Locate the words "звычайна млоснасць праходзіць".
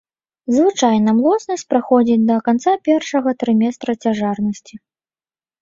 0.55-2.27